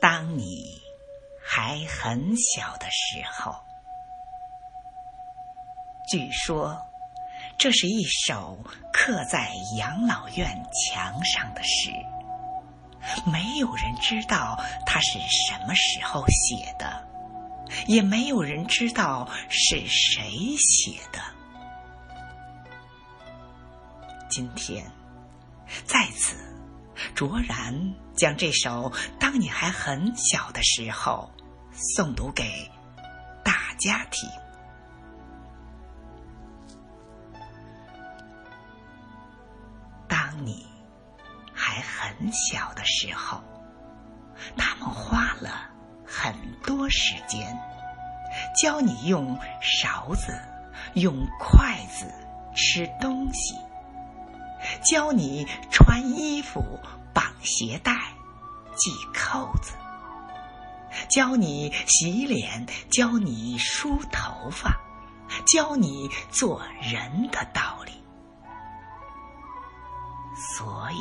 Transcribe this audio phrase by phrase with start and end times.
[0.00, 0.80] 当你
[1.44, 3.54] 还很小的时候，
[6.08, 6.80] 据说
[7.56, 8.58] 这是一首
[8.92, 11.90] 刻在养老院墙上的诗，
[13.26, 14.56] 没有人知道
[14.86, 17.04] 它是什么时候写的，
[17.86, 21.20] 也没有人知道是谁写的。
[24.30, 24.84] 今天，
[25.84, 26.36] 在此。
[27.14, 31.30] 卓然将这首《当你还很小的时候》
[31.96, 32.70] 诵读给
[33.44, 34.28] 大家听。
[40.08, 40.66] 当你
[41.52, 43.42] 还很小的时候，
[44.56, 45.68] 他们花了
[46.06, 47.56] 很多时间
[48.60, 50.32] 教你用勺子、
[50.94, 52.06] 用筷子
[52.54, 53.54] 吃东西。
[54.84, 56.78] 教你穿衣服、
[57.14, 57.92] 绑鞋带、
[58.76, 59.72] 系扣子；
[61.10, 64.76] 教你洗脸，教你梳头发，
[65.46, 67.92] 教你做人的道理。
[70.56, 70.96] 所以，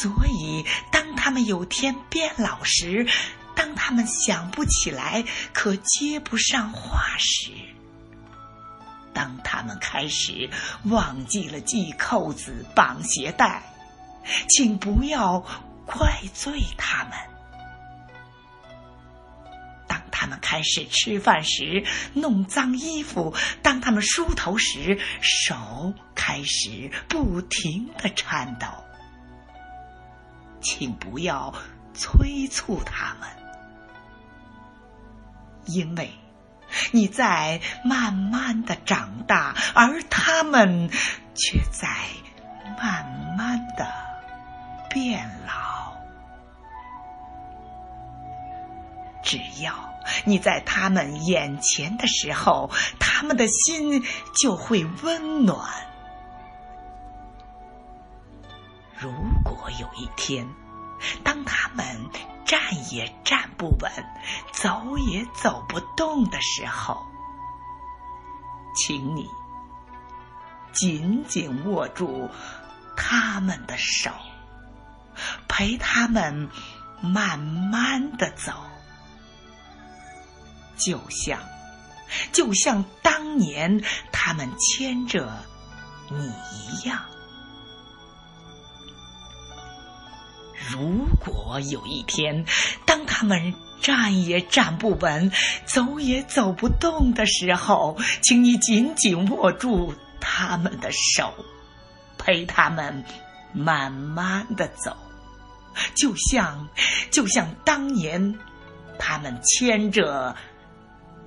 [0.00, 3.06] 所以，当他们有天变老时，
[3.54, 7.50] 当他们想不起来，可接不上话时。
[9.14, 10.50] 当他们开始
[10.84, 13.62] 忘记了系扣子、绑鞋带，
[14.48, 15.38] 请不要
[15.86, 17.12] 怪罪他们；
[19.86, 28.66] 当他们开始吃饭时弄脏衣服，当他们梳头时手开始不停的颤抖，
[30.60, 31.54] 请不要
[31.94, 33.28] 催促他们，
[35.66, 36.10] 因为。
[36.94, 40.88] 你在慢慢的长大，而他们
[41.34, 41.88] 却在
[42.80, 43.04] 慢
[43.36, 43.92] 慢的
[44.88, 45.92] 变老。
[49.24, 49.74] 只要
[50.24, 54.04] 你在他们眼前的时候，他们的心
[54.40, 55.68] 就会温暖。
[58.96, 59.10] 如
[59.42, 60.46] 果有一天，
[61.24, 61.84] 当他们……
[62.44, 62.60] 站
[62.92, 63.90] 也站不稳，
[64.52, 67.04] 走也走不动的时候，
[68.76, 69.28] 请你
[70.72, 72.28] 紧紧握住
[72.96, 74.10] 他们的手，
[75.48, 76.50] 陪他们
[77.00, 78.52] 慢慢的走，
[80.76, 81.38] 就像
[82.32, 85.44] 就像当年他们牵着
[86.10, 87.02] 你一样。
[90.70, 92.44] 如果有一天，
[92.86, 95.30] 当他们站也站不稳、
[95.66, 101.34] 走也走不动的时候，请你紧紧握住他们的手，
[102.16, 103.04] 陪他们
[103.52, 104.96] 慢慢的走，
[105.94, 106.68] 就像
[107.10, 108.38] 就像当年
[108.98, 110.34] 他们牵着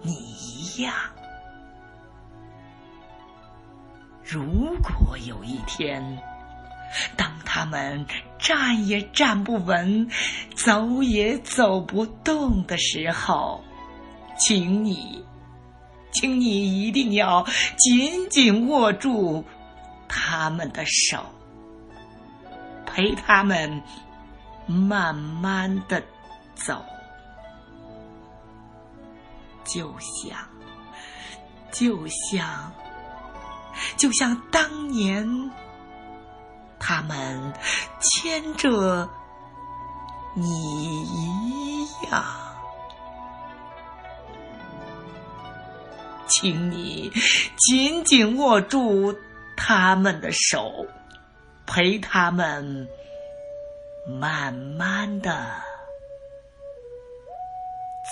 [0.02, 0.94] 你一样。
[4.24, 6.22] 如果有一天，
[7.16, 7.32] 当
[7.68, 8.06] 们
[8.40, 10.10] 站也站不稳，
[10.56, 13.64] 走也走不动的时候，
[14.38, 15.24] 请你，
[16.12, 17.46] 请你一定要
[17.78, 19.44] 紧紧握住
[20.08, 21.24] 他们的手，
[22.86, 23.82] 陪他们
[24.66, 26.02] 慢慢的
[26.56, 26.84] 走，
[29.64, 30.38] 就像，
[31.72, 32.72] 就像，
[33.98, 35.52] 就像当年。
[36.88, 37.54] 他们
[38.00, 39.10] 牵着
[40.34, 42.24] 你一样，
[46.30, 47.12] 请你
[47.58, 49.14] 紧紧握住
[49.58, 50.86] 他们的手，
[51.66, 52.88] 陪他们
[54.08, 55.46] 慢慢的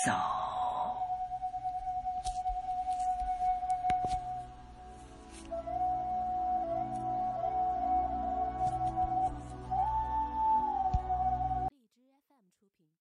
[0.04, 0.35] 走。